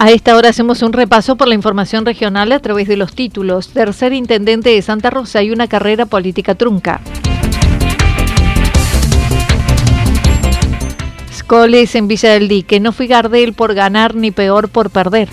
[0.00, 3.70] A esta hora hacemos un repaso por la información regional a través de los títulos.
[3.70, 7.00] Tercer intendente de Santa Rosa y una carrera política trunca.
[11.34, 12.78] Scoles en Villa del Dique.
[12.78, 15.28] No fui Gardel por ganar ni peor por perder.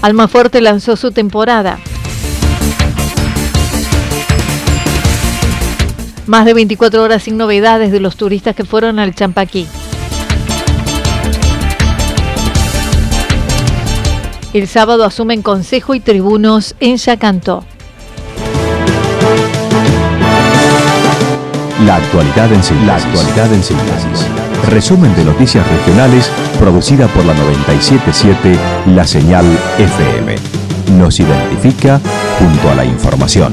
[0.00, 1.78] Almafuerte lanzó su temporada.
[6.26, 9.66] Más de 24 horas sin novedades de los turistas que fueron al Champaquí.
[14.54, 17.64] El sábado asumen consejo y tribunos en Yacanto.
[21.84, 22.86] La actualidad en síntesis.
[22.86, 24.26] La actualidad en síntesis.
[24.70, 28.58] Resumen de noticias regionales producida por la 977
[28.94, 29.44] La Señal
[29.78, 30.34] FM.
[30.98, 32.00] Nos identifica
[32.38, 33.52] junto a la información.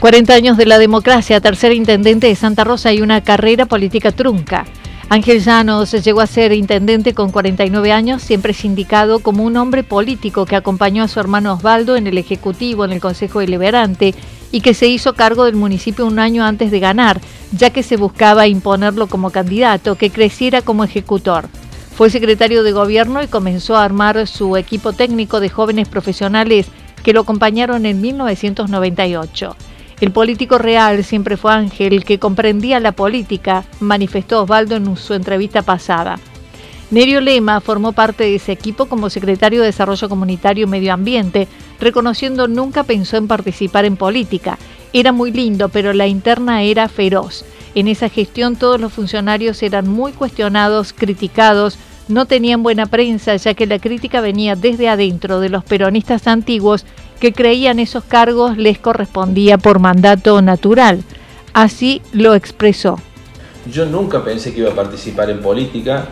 [0.00, 4.64] 40 años de la democracia, tercer intendente de Santa Rosa y una carrera política trunca.
[5.08, 10.46] Ángel Llanos llegó a ser intendente con 49 años, siempre sindicado como un hombre político
[10.46, 14.14] que acompañó a su hermano Osvaldo en el Ejecutivo, en el Consejo Deliberante,
[14.52, 17.20] y que se hizo cargo del municipio un año antes de ganar,
[17.50, 21.48] ya que se buscaba imponerlo como candidato, que creciera como ejecutor.
[21.96, 26.66] Fue secretario de gobierno y comenzó a armar su equipo técnico de jóvenes profesionales
[27.02, 29.56] que lo acompañaron en 1998.
[30.00, 35.62] El político real siempre fue Ángel, que comprendía la política, manifestó Osvaldo en su entrevista
[35.62, 36.20] pasada.
[36.90, 41.48] Nerio Lema formó parte de ese equipo como secretario de Desarrollo Comunitario y Medio Ambiente,
[41.80, 44.56] reconociendo nunca pensó en participar en política.
[44.92, 47.44] Era muy lindo, pero la interna era feroz.
[47.74, 51.76] En esa gestión todos los funcionarios eran muy cuestionados, criticados,
[52.08, 56.86] no tenían buena prensa, ya que la crítica venía desde adentro de los peronistas antiguos
[57.18, 61.02] que creían esos cargos les correspondía por mandato natural.
[61.52, 62.98] Así lo expresó.
[63.70, 66.06] Yo nunca pensé que iba a participar en política.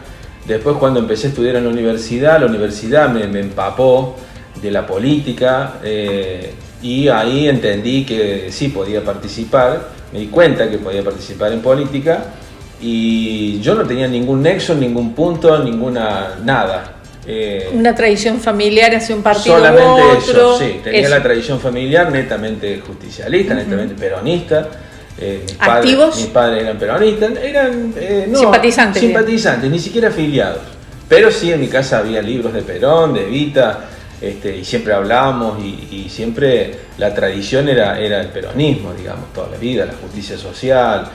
[0.46, 4.16] Después cuando empecé a estudiar en la universidad, la universidad me, empapó
[4.60, 10.78] de la política eh, y ahí entendí que sí podía participar, me di cuenta que
[10.78, 12.34] podía participar en política
[12.80, 16.95] y yo no tenía ningún nexo, ningún punto, ninguna nada.
[17.28, 22.80] Eh, Una tradición familiar hacia un partido solamente eso, sí, tenía la tradición familiar netamente
[22.86, 24.68] justicialista, netamente peronista.
[25.18, 26.16] Eh, mis, ¿Activos?
[26.16, 29.00] mis padres eran peronistas, eran eh, simpatizantes.
[29.00, 30.62] Simpatizantes, ni siquiera afiliados.
[31.08, 33.86] Pero sí en mi casa había libros de Perón, de Evita,
[34.20, 39.48] este, y siempre hablábamos y, y, siempre la tradición era, era el peronismo, digamos, toda
[39.50, 41.10] la vida, la justicia social.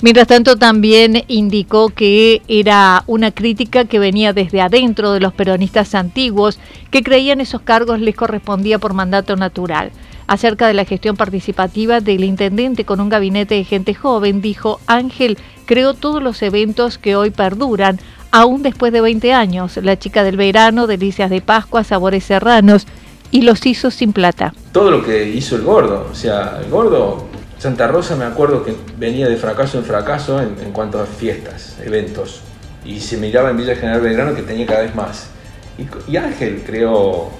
[0.00, 5.96] Mientras tanto, también indicó que era una crítica que venía desde adentro de los peronistas
[5.96, 6.60] antiguos,
[6.92, 9.90] que creían esos cargos les correspondía por mandato natural.
[10.28, 15.36] Acerca de la gestión participativa del intendente con un gabinete de gente joven, dijo Ángel,
[15.66, 17.98] creó todos los eventos que hoy perduran,
[18.30, 19.78] aún después de 20 años.
[19.78, 22.86] La chica del verano, delicias de Pascua, sabores serranos
[23.30, 24.54] y los hizo sin plata.
[24.72, 27.27] Todo lo que hizo el gordo, o sea, el gordo,
[27.58, 32.40] Santa Rosa me acuerdo que venía de fracaso en fracaso en, cuanto a fiestas, eventos,
[32.84, 35.28] y se miraba en Villa General Belgrano que tenía cada vez más.
[36.08, 37.30] Y, Ángel creó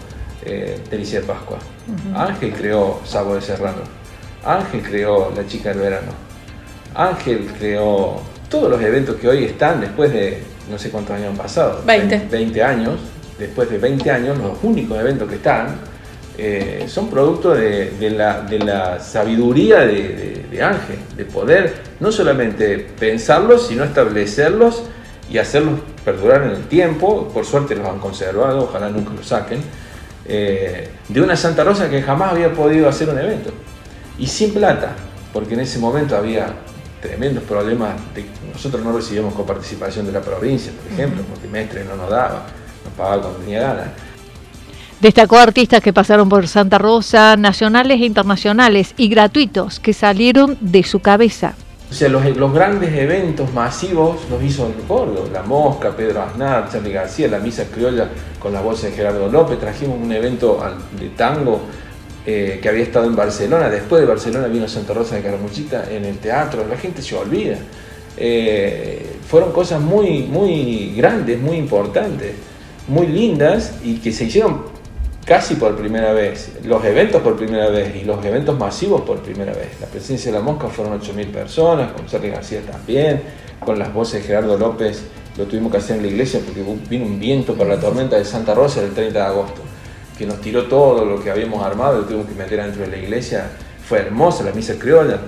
[0.44, 1.58] eh, Delicia de Pascua,
[2.14, 3.82] Ángel creó Sabores Serrano,
[4.44, 6.12] Ángel creó La Chica del Verano,
[6.94, 11.36] Ángel creó todos los eventos que hoy están después de no sé cuántos años han
[11.36, 11.82] pasado.
[11.86, 12.28] 20.
[12.30, 13.00] 20 años.
[13.38, 15.76] Después de 20 años, los únicos eventos que están
[16.40, 24.84] eh, son producto de, la, sabiduría de, Ángel, de poder no solamente pensarlos, sino establecerlos
[25.28, 27.28] y hacerlos perdurar en el tiempo.
[27.34, 29.60] Por suerte los han conservado, ojalá nunca los saquen.
[30.26, 33.50] Eh, de una Santa Rosa que jamás había podido hacer un evento.
[34.16, 34.92] Y sin plata,
[35.32, 36.54] porque en ese momento había
[37.02, 37.96] tremendos problemas.
[38.14, 42.46] De, nosotros no recibíamos coparticipación de la provincia, por ejemplo, porque Mestre no nos daba,
[42.84, 43.88] nos pagaba cuando tenía ganas.
[45.00, 50.82] Destacó artistas que pasaron por Santa Rosa, nacionales e internacionales, y gratuitos, que salieron de
[50.82, 51.54] su cabeza.
[51.88, 56.68] O sea, los, los grandes eventos masivos los hizo el gordo, La Mosca, Pedro Aznar,
[56.70, 58.08] Charlie García, la Misa Criolla
[58.40, 60.60] con la voz de Gerardo López, trajimos un evento
[60.98, 61.60] de tango
[62.26, 63.70] eh, que había estado en Barcelona.
[63.70, 66.66] Después de Barcelona vino Santa Rosa de Caramuchita en el teatro.
[66.68, 67.56] La gente se olvida.
[68.18, 72.34] Eh, fueron cosas muy, muy grandes, muy importantes,
[72.88, 74.67] muy lindas y que se hicieron
[75.28, 76.52] casi por primera vez.
[76.64, 79.78] Los eventos por primera vez y los eventos masivos por primera vez.
[79.78, 83.20] La presencia de la mosca fueron 8.000 personas, con Sergio García también,
[83.62, 85.02] con las voces de Gerardo López.
[85.36, 88.24] Lo tuvimos que hacer en la iglesia porque vino un viento por la tormenta de
[88.24, 89.60] Santa Rosa el 30 de agosto
[90.16, 92.96] que nos tiró todo lo que habíamos armado, lo tuvimos que meter dentro de la
[92.96, 93.50] iglesia.
[93.86, 95.20] Fue hermosa la misa criolla.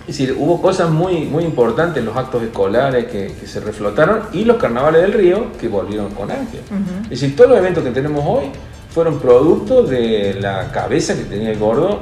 [0.00, 4.44] Es decir, hubo cosas muy, muy importantes en los actos escolares que, se reflotaron y
[4.44, 6.60] los carnavales del río que volvieron con Ángel.
[7.04, 8.50] Es decir, todos los eventos que tenemos hoy
[8.94, 11.98] fueron producto de la cabeza que tenía el gordo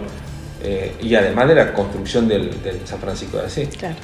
[0.63, 2.51] eh, y además de la construcción del,
[2.85, 3.71] San Francisco de Asís.
[3.79, 3.97] Claro.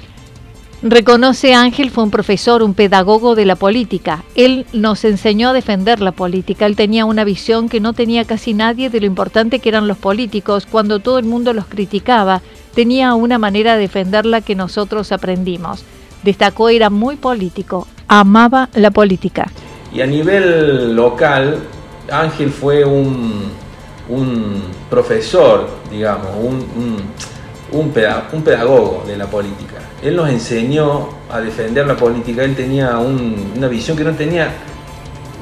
[0.81, 4.25] Reconoce Ángel fue un profesor, un pedagogo de la política.
[4.35, 6.65] Él nos enseñó a defender la política.
[6.65, 9.99] Él tenía una visión que no tenía casi nadie de lo importante que eran los
[9.99, 10.67] políticos.
[10.67, 12.41] Cuando todo el mundo los criticaba,
[12.75, 15.85] tenía una manera de defenderla que nosotros aprendimos.
[16.23, 19.51] Destacó, era muy político, amaba la política.
[19.93, 21.59] Y a nivel local,
[22.11, 23.53] Ángel fue un,
[24.91, 26.97] profesor, digamos, un,
[27.73, 29.77] un pedagogo de la política.
[30.03, 34.51] Él nos enseñó a defender la política, él tenía una visión que no tenía,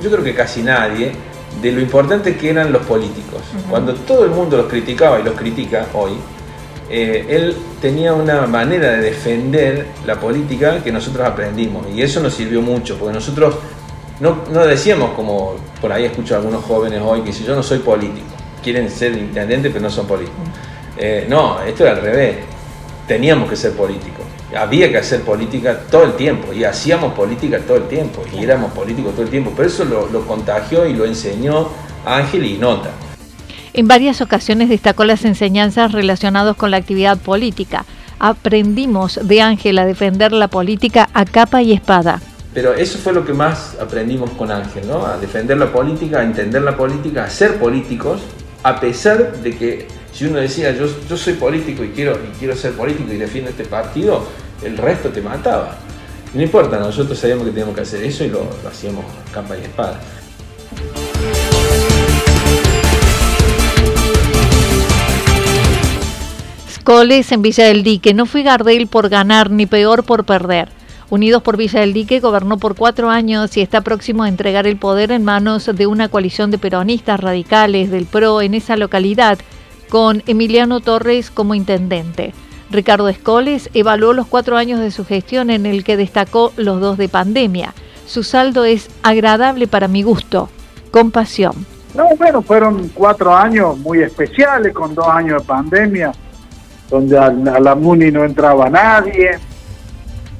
[0.03, 1.13] yo creo que casi nadie,
[1.61, 3.41] de lo importante que eran los políticos.
[3.71, 6.13] Cuando todo el mundo los criticaba y los critica hoy,
[6.89, 11.87] eh, él tenía una manera de defender la política que nosotros aprendimos.
[11.95, 13.57] Y eso nos sirvió mucho, porque nosotros
[14.21, 17.79] no, decíamos como por ahí escucho a algunos jóvenes hoy que si yo no soy
[17.79, 20.41] político, quieren ser intendente pero no son políticos.
[20.97, 22.37] Eh, no, esto era al revés,
[23.07, 24.25] teníamos que ser políticos
[24.55, 28.73] había que hacer política todo el tiempo y hacíamos política todo el tiempo y éramos
[28.73, 29.53] políticos todo el tiempo.
[29.57, 31.69] Pero eso lo, contagió y lo enseñó
[32.05, 32.91] Ángel y Nota.
[33.73, 37.85] En varias ocasiones destacó las enseñanzas relacionadas con la actividad política.
[38.19, 42.21] Aprendimos de Ángel a defender la política a capa y espada.
[42.57, 45.05] Pero eso fue lo que más aprendimos con Ángel, ¿no?
[45.05, 48.23] A defender la política, a entender la política, a ser políticos,
[48.63, 52.73] a pesar de que si uno decía yo, soy político y quiero, y quiero ser
[52.73, 54.27] político y defiendo este partido,
[54.65, 55.77] el resto te mataba.
[56.33, 60.01] no importa, nosotros sabíamos que teníamos que hacer eso y lo, hacíamos capa y espada.
[66.85, 68.15] Coles en Villa del Dique.
[68.15, 70.71] No fui Gardel por ganar, ni peor por perder.
[71.09, 74.77] Unidos por Villa del Dique gobernó por cuatro años y está próximo a entregar el
[74.77, 79.39] poder en manos de una coalición de peronistas radicales del PRO en esa localidad,
[79.89, 82.35] con Emiliano Torres como intendente.
[82.71, 86.99] Ricardo Escoles evaluó los cuatro años de su gestión en el que destacó los dos
[86.99, 87.73] de pandemia.
[88.07, 90.49] Su saldo es agradable para mi gusto,
[90.91, 91.55] compasión.
[91.95, 96.13] No, bueno, fueron cuatro años muy especiales, con dos años de pandemia,
[96.91, 99.39] donde a, la MUNI no entraba nadie,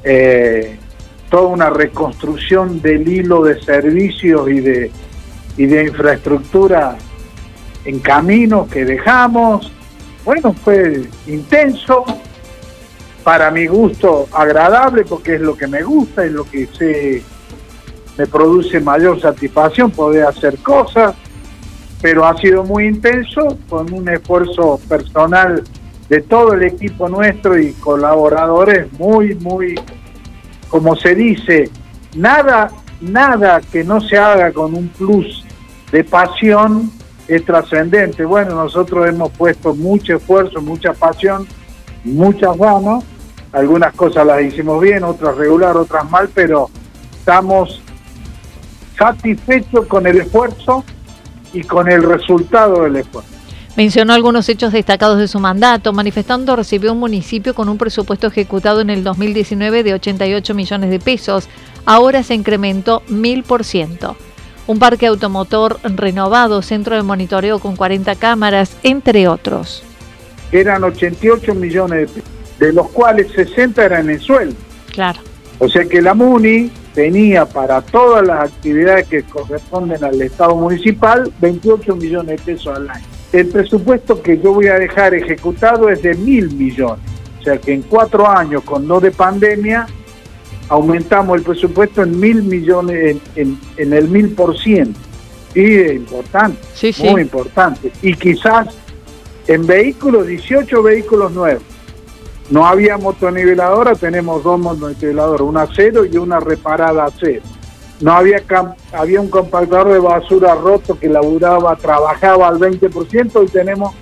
[0.09, 0.77] eh,
[1.29, 4.91] toda una reconstrucción del hilo de servicios y de,
[5.57, 6.97] y de infraestructura
[7.83, 9.69] en camino que dejamos.
[10.23, 12.05] Bueno, fue intenso,
[13.25, 17.21] para mi gusto agradable, porque es lo que me gusta, es lo que sé,
[18.17, 21.15] me produce mayor satisfacción poder hacer cosas,
[22.01, 25.65] pero ha sido muy intenso, con un esfuerzo personal
[26.07, 29.75] de todo el equipo nuestro y colaboradores muy, muy,
[30.69, 31.69] como se dice,
[32.15, 32.71] nada
[33.01, 35.45] nada que no se haga con un plus
[35.91, 36.91] de pasión
[37.27, 38.25] es trascendente.
[38.25, 41.47] Bueno, nosotros hemos puesto mucho esfuerzo, mucha pasión,
[42.03, 43.03] muchas ganas.
[43.51, 46.69] Algunas cosas las hicimos bien, otras regular, otras mal, pero
[47.17, 47.81] estamos
[48.97, 50.83] satisfechos con el esfuerzo
[51.53, 53.36] y con el resultado del esfuerzo.
[53.77, 58.81] Mencionó algunos hechos destacados de su mandato, manifestando recibió un municipio con un presupuesto ejecutado
[58.81, 61.47] en el 2019 de 88 millones de pesos.
[61.85, 64.17] Ahora se incrementó mil por ciento.
[64.65, 69.83] Un parque automotor renovado, centro de monitoreo con 40 cámaras, entre otros.
[70.51, 74.55] Eran 88 millones de pesos, de los cuales 60 eran en sueldo.
[74.91, 75.19] Claro.
[75.59, 81.31] O sea que la MUNI tenía para todas las actividades que corresponden al Estado municipal
[81.39, 83.16] 28 millones de pesos al año.
[83.31, 87.05] El presupuesto que yo voy a dejar ejecutado es de mil millones.
[87.39, 89.87] O sea que en cuatro años, con no de pandemia,
[90.69, 94.99] aumentamos el presupuesto en mil millones, en, el mil por ciento.
[95.53, 96.59] Y es importante,
[97.11, 97.91] muy importante.
[98.01, 98.67] Y quizás
[99.47, 101.63] en vehículos, 18 vehículos nuevos.
[102.49, 107.41] No había motoniveladora, tenemos dos motoniveladoras, una a cero y una reparada a cero
[107.99, 108.43] no había
[108.93, 113.93] había un compactador de basura roto que laburaba, trabajaba al 20% y tenemos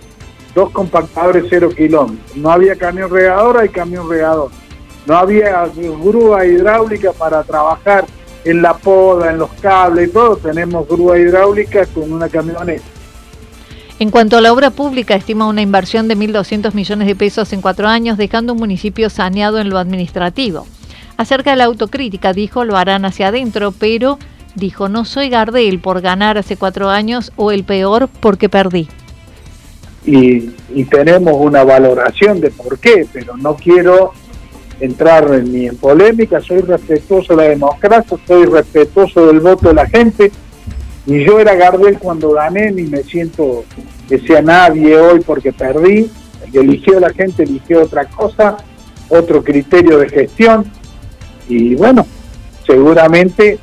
[0.54, 2.36] dos compactadores cero kilómetros.
[2.36, 4.50] No había camión regador, y camión regador.
[5.06, 8.06] No había grúa hidráulica para trabajar
[8.44, 10.38] en la poda, en los cables y todo.
[10.38, 12.84] Tenemos grúa hidráulica con una camioneta.
[13.98, 17.62] En cuanto a la obra pública, estima una inversión de 1.200 millones de pesos en
[17.62, 20.68] cuatro años, dejando un municipio saneado en lo administrativo.
[21.18, 24.20] Acerca de la autocrítica, dijo, lo harán hacia adentro, pero
[24.56, 28.88] dijo, no soy Gardel por ganar hace cuatro años o el peor porque perdí.
[30.06, 30.52] Y,
[30.92, 34.12] tenemos una valoración de por qué, pero no quiero
[34.80, 39.88] entrar ni en polémica, soy respetuoso de la democracia, soy respetuoso del voto de la
[39.88, 40.32] gente.
[41.06, 43.64] Ni yo era Gardel cuando gané, ni me siento
[44.08, 46.12] que sea nadie hoy porque perdí.
[46.44, 48.58] El que eligió la gente eligió otra cosa,
[49.10, 50.66] otro criterio de gestión
[51.48, 52.06] y bueno,
[52.66, 53.60] seguramente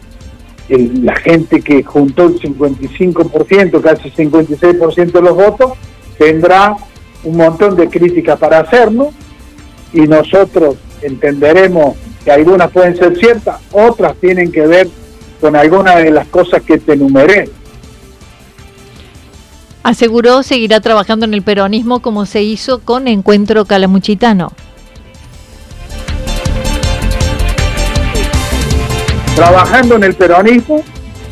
[0.69, 5.73] la gente que juntó el 55%, casi 56% de los votos,
[6.19, 6.77] tendrá
[7.25, 9.09] un montón de críticas para hacernos
[9.93, 14.89] y nosotros entenderemos que algunas pueden ser ciertas, otras tienen que ver
[15.41, 17.51] con algunas de las cosas que te enumeré.
[19.83, 24.53] Aseguró seguirá trabajando en el peronismo como se hizo con Encuentro Calamuchitano.
[29.35, 30.83] Trabajando en el peronismo,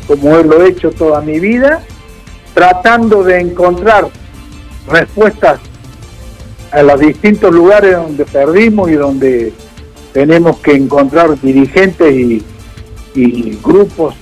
[0.07, 1.81] como lo he hecho toda mi vida,
[2.53, 4.07] tratando de encontrar
[4.87, 5.59] respuestas
[6.71, 9.53] a los distintos lugares donde perdimos y donde
[10.13, 12.45] tenemos que encontrar dirigentes y,
[13.61, 14.15] grupos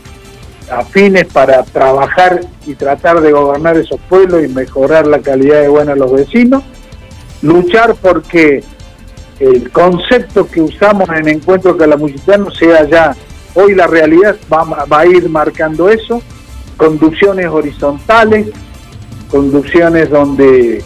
[0.72, 5.86] afines para trabajar y tratar de gobernar esos pueblos y mejorar la calidad de vida
[5.86, 6.64] de los vecinos,
[7.44, 8.64] luchar porque
[9.40, 13.16] el concepto que usamos en Encuentro Calamuchitano sea ya
[13.56, 16.22] Hoy la realidad va, a ir marcando eso,
[16.78, 18.48] conducciones horizontales,
[19.30, 20.84] conducciones donde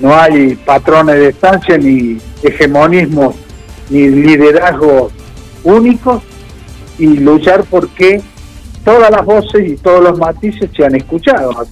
[0.00, 3.34] no hay patrones de estancia ni hegemonismos
[3.90, 5.12] ni liderazgos
[5.64, 6.22] únicos
[6.98, 8.20] y luchar porque
[8.84, 11.66] todas las voces y todos los matices se han escuchado.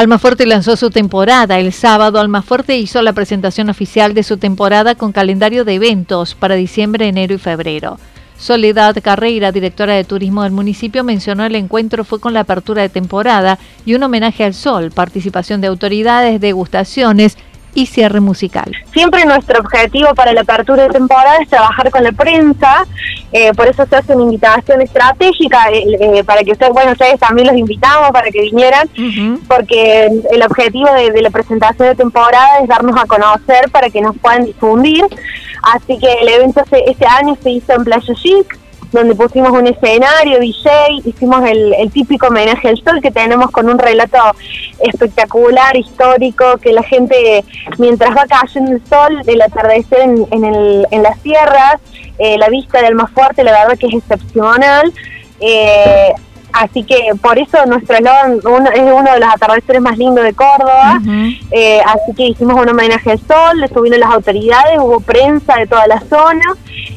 [0.00, 1.58] Almafuerte lanzó su temporada.
[1.58, 6.54] El sábado Almafuerte hizo la presentación oficial de su temporada con calendario de eventos para
[6.54, 7.98] diciembre, enero y febrero.
[8.38, 12.88] Soledad Carreira, directora de turismo del municipio, mencionó el encuentro fue con la apertura de
[12.88, 17.36] temporada y un homenaje al sol, participación de autoridades, degustaciones
[17.74, 18.74] y cierre musical.
[18.92, 22.86] Siempre nuestro objetivo para la apertura de temporada es trabajar con la prensa,
[23.32, 27.18] eh, por eso se hace una invitación estratégica eh, eh, para que ustedes, bueno, ustedes
[27.20, 28.88] también los invitamos para que vinieran,
[29.46, 34.16] porque el objetivo de, la presentación de temporada es darnos a conocer para que nos
[34.18, 35.04] puedan difundir.
[35.62, 38.59] Así que el evento este año se hizo en Playa Chic,
[38.92, 40.70] donde pusimos un escenario, DJ,
[41.04, 44.18] hicimos el, típico homenaje al sol que tenemos con un relato
[44.80, 47.44] espectacular, histórico, que la gente,
[47.78, 51.76] mientras va cayendo el sol, del atardecer en, en, el, en las sierras,
[52.18, 54.92] eh, la vista del más fuerte, la verdad que es excepcional.
[55.40, 56.12] Eh,
[56.52, 58.38] Así que por eso nuestro eslogan
[58.74, 61.00] es uno de los atardeceres más lindos de Córdoba.
[61.50, 65.86] Eh, así que hicimos un homenaje al sol, estuvieron las autoridades, hubo prensa de toda
[65.86, 66.44] la zona.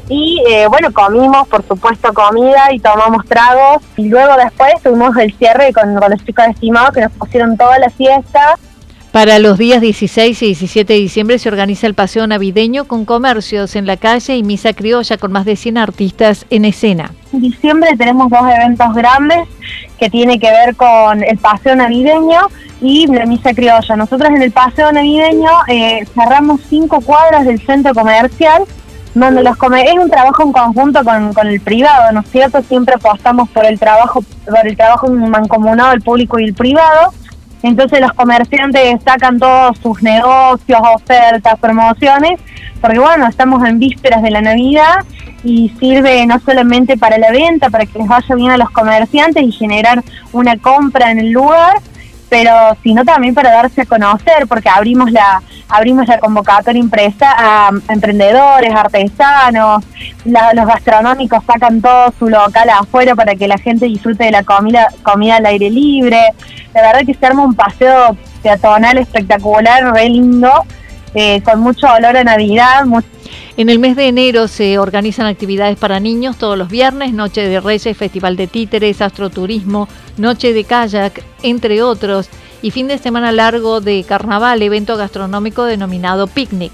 [0.10, 3.82] Y eh, bueno, comimos, por supuesto, comida y tomamos tragos.
[3.98, 7.80] Y luego después tuvimos el cierre con, los chicos de Estimado que nos pusieron toda
[7.80, 8.58] la fiesta.
[9.14, 13.76] Para los días 16 y 17 de diciembre se organiza el paseo navideño con comercios
[13.76, 17.12] en la calle y misa criolla con más de 100 artistas en escena.
[17.32, 19.48] En diciembre tenemos dos eventos grandes
[20.00, 22.40] que tiene que ver con el paseo navideño
[22.82, 23.96] y la misa criolla.
[23.96, 28.64] Nosotros en el paseo navideño eh, cerramos cinco cuadras del centro comercial
[29.14, 32.64] donde los es un trabajo en conjunto con, con, el privado, ¿no es cierto?
[32.64, 37.14] Siempre apostamos por el trabajo, por el trabajo mancomunado del público y el privado
[37.64, 42.40] entonces los comerciantes sacan todos sus negocios, ofertas, promociones,
[42.82, 45.06] porque bueno, estamos en vísperas de la Navidad
[45.44, 49.44] y sirve no solamente para la venta, para que les vaya bien a los comerciantes
[49.44, 50.04] y generar
[50.34, 51.78] una compra en el lugar,
[52.30, 52.52] pero
[52.84, 55.42] sino también para darse a conocer, porque abrimos la
[55.74, 59.84] abrimos la convocatoria impresa a emprendedores, artesanos,
[60.24, 64.90] los gastronómicos sacan todo su local afuera para que la gente disfrute de la comida
[65.02, 66.20] comida al aire libre.
[66.76, 70.52] La verdad que se arma un paseo peatonal espectacular, re lindo,
[71.16, 72.86] eh, con mucho olor a Navidad,
[73.56, 77.60] en el mes de enero se organizan actividades para niños todos los viernes, Noche de
[77.60, 79.88] Reyes, Festival de Títeres, Astroturismo,
[80.18, 82.30] Noche de Kayak, entre otros,
[82.64, 86.72] y fin de semana largo de carnaval, evento gastronómico denominado Picnic.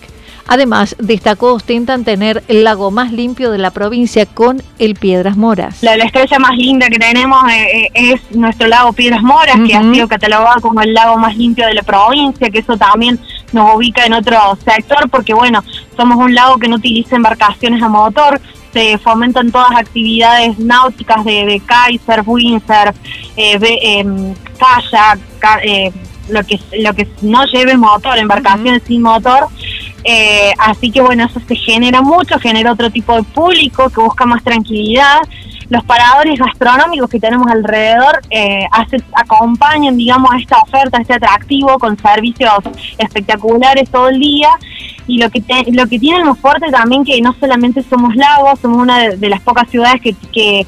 [0.47, 5.83] Además, destacó ostentan tener el lago más limpio de la provincia con el Piedras Moras.
[5.83, 9.81] La, estrella más linda que tenemos eh, eh, es nuestro lago Piedras Moras, que ha
[9.81, 13.19] sido catalogado como el lago más limpio de la provincia, que eso también
[13.51, 15.63] nos ubica en otro sector, porque bueno,
[15.95, 18.41] somos un lago que no utiliza embarcaciones a motor,
[18.73, 22.95] se fomentan todas actividades náuticas de, de kitesurf, windsurf,
[23.37, 25.19] eh, em, kayak,
[25.63, 25.91] eh,
[26.29, 29.47] lo que lo que no lleve motor, embarcaciones sin motor.
[30.03, 34.25] Eh, así que bueno, eso se genera mucho, genera otro tipo de público que busca
[34.25, 35.17] más tranquilidad.
[35.69, 38.65] Los paradores gastronómicos que tenemos alrededor eh,
[39.13, 42.51] acompañan, digamos, esta oferta, este atractivo con servicios
[42.97, 44.49] espectaculares todo el día.
[45.05, 48.81] Y lo que lo que tiene muy fuerte también que no solamente somos lagos, somos
[48.81, 50.65] una de, las pocas ciudades que, que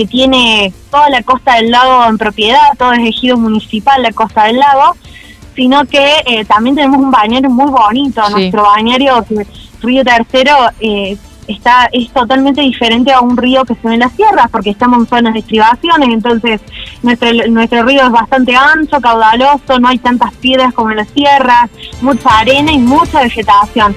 [0.00, 4.44] que tiene toda la costa del lago en propiedad, todo es ejido municipal la costa
[4.44, 4.96] del lago,
[5.54, 8.22] sino que eh, también tenemos un bañario muy bonito.
[8.30, 9.22] Nuestro bañario,
[9.82, 14.12] Río Tercero, eh, está es totalmente diferente a un río que se ve en las
[14.12, 16.62] sierras, porque estamos en zonas de estribaciones, entonces
[17.02, 21.68] nuestro, nuestro río es bastante ancho, caudaloso, no hay tantas piedras como en las sierras,
[22.00, 23.94] mucha arena y mucha vegetación.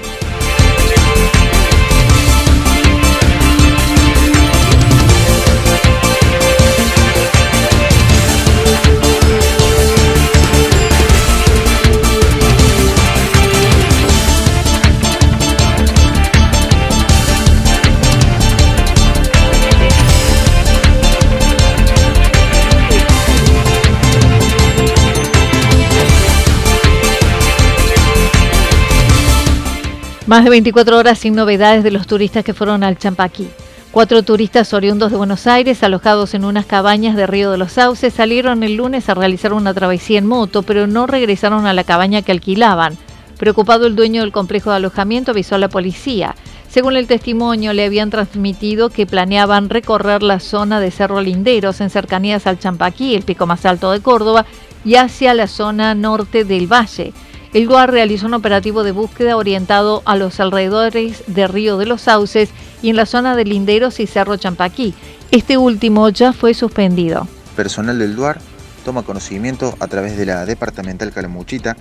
[30.34, 33.48] Más de 24 horas sin novedades de los turistas que fueron al Champaquí.
[33.92, 38.14] Cuatro turistas oriundos de Buenos Aires, alojados en unas cabañas de Río de los Sauces,
[38.14, 42.22] salieron el lunes a realizar una travesía en moto, pero no regresaron a la cabaña
[42.22, 42.98] que alquilaban.
[43.38, 46.34] Preocupado el dueño del complejo de alojamiento avisó a la policía.
[46.68, 51.90] Según el testimonio, le habían transmitido que planeaban recorrer la zona de Cerro Linderos en
[51.90, 54.46] cercanías al Champaquí, el pico más alto de Córdoba,
[54.84, 57.12] y hacia la zona norte del valle.
[57.54, 62.02] El GUAR realizó un operativo de búsqueda orientado a los alrededores de Río de los
[62.02, 62.50] Sauces
[62.82, 64.92] y en la zona de Linderos y Cerro Champaquí.
[65.30, 67.28] Este último ya fue suspendido.
[67.54, 68.40] Personal del DUAR
[68.84, 71.76] toma conocimiento a través de la departamental Calamuchita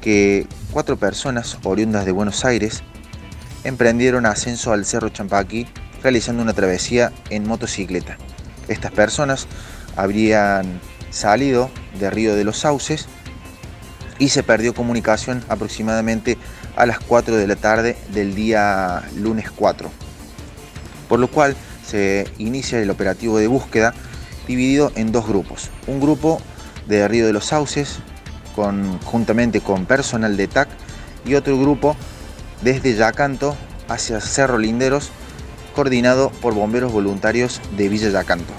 [0.00, 2.82] que cuatro personas oriundas de Buenos Aires
[3.64, 5.66] emprendieron ascenso al Cerro Champaquí
[6.02, 8.16] realizando una travesía en motocicleta.
[8.66, 9.46] Estas personas
[9.94, 10.80] habrían
[11.10, 11.68] salido
[12.00, 13.08] de Río de los Sauces
[14.18, 16.38] y se perdió comunicación aproximadamente
[16.76, 19.90] a las 4 de la tarde del día lunes 4.
[21.08, 23.94] Por lo cual se inicia el operativo de búsqueda
[24.46, 25.70] dividido en dos grupos.
[25.86, 26.40] Un grupo
[26.86, 27.98] de Río de los Sauces
[28.54, 30.68] con, juntamente con personal de TAC
[31.24, 31.96] y otro grupo
[32.62, 33.56] desde Yacanto
[33.88, 35.10] hacia Cerro Linderos
[35.74, 38.52] coordinado por bomberos voluntarios de Villa Yacanto.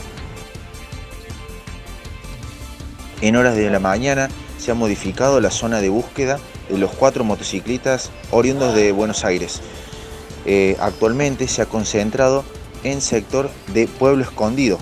[3.22, 6.40] En horas de la mañana se ha modificado la zona de búsqueda
[6.70, 9.62] de los cuatro motociclistas oriundos de Buenos Aires.
[10.46, 12.44] Eh, actualmente se ha concentrado
[12.84, 14.78] en sector de Pueblo Escondido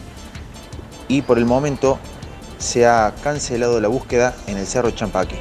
[1.08, 2.00] y por el momento
[2.58, 5.38] se ha cancelado la búsqueda en el Cerro Champaque.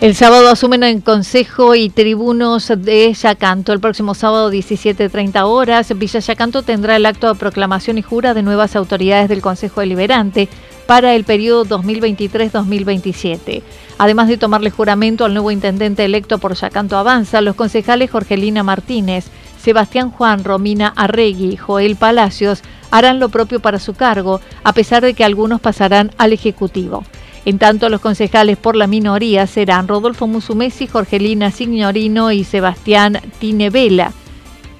[0.00, 3.72] El sábado asumen en Consejo y Tribunos de Yacanto.
[3.72, 8.42] El próximo sábado 17.30 horas, Villa Yacanto tendrá el acto de proclamación y jura de
[8.42, 10.50] nuevas autoridades del Consejo Deliberante
[10.86, 13.62] para el periodo 2023-2027.
[13.98, 19.26] Además de tomarle juramento al nuevo intendente electo por Yacanto Avanza, los concejales Jorgelina Martínez,
[19.58, 25.14] Sebastián Juan, Romina Arregui Joel Palacios harán lo propio para su cargo, a pesar de
[25.14, 27.02] que algunos pasarán al Ejecutivo.
[27.44, 34.12] En tanto, los concejales por la minoría serán Rodolfo Musumesi, Jorgelina Signorino y Sebastián Tinevela.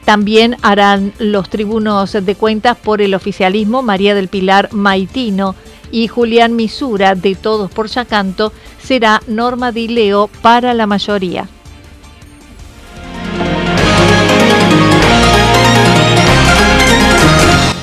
[0.05, 5.55] También harán los tribunos de cuentas por el oficialismo María del Pilar Maitino
[5.94, 8.52] y Julián Misura de Todos por Yacanto
[8.83, 11.46] será Norma Dileo para la mayoría.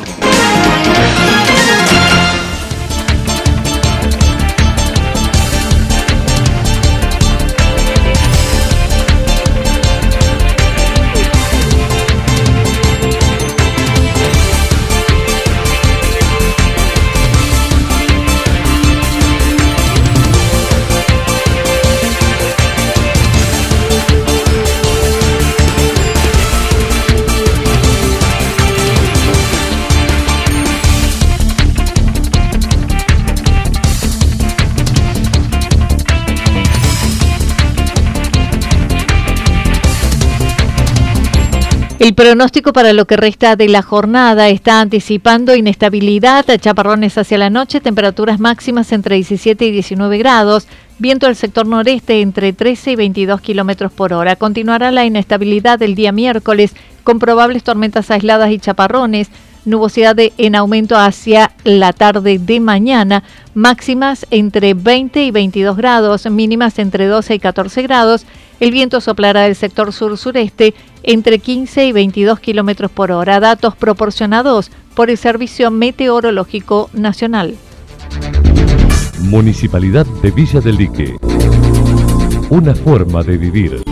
[42.00, 47.50] El pronóstico para lo que resta de la jornada está anticipando inestabilidad, chaparrones hacia la
[47.50, 50.66] noche, temperaturas máximas entre 17 y 19 grados,
[50.98, 54.36] viento del sector noreste entre 13 y 22 kilómetros por hora.
[54.36, 59.28] Continuará la inestabilidad el día miércoles con probables tormentas aisladas y chaparrones
[59.66, 66.78] nubosidad en aumento hacia la tarde de mañana, máximas entre 20 y 22 grados, mínimas
[66.78, 68.24] entre 12 y 14 grados.
[68.60, 74.70] El viento soplará del sector sur-sureste entre 15 y 22 kilómetros por hora, datos proporcionados
[74.94, 77.56] por el Servicio Meteorológico Nacional.
[79.20, 81.16] Municipalidad de Villa del Lique.
[82.50, 83.82] Una forma de vivir.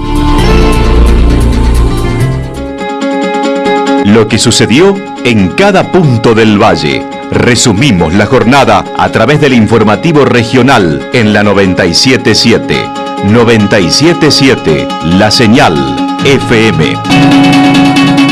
[4.05, 7.07] Lo que sucedió en cada punto del valle.
[7.31, 13.08] Resumimos la jornada a través del informativo regional en la 977.
[13.25, 14.87] 977
[15.19, 15.75] La Señal
[16.25, 18.28] FM.